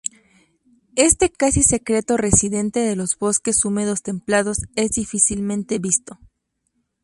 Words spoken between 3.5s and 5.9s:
húmedos templados es difícilmente